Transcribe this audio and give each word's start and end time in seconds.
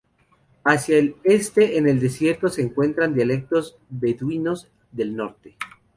Hacia 0.63 0.97
el 0.97 1.15
este, 1.23 1.77
en 1.77 1.87
el 1.87 1.99
desierto, 1.99 2.49
se 2.49 2.63
encuentran 2.63 3.13
dialectos 3.13 3.77
beduinos 3.87 4.67
del 4.91 5.15
norte. 5.15 5.55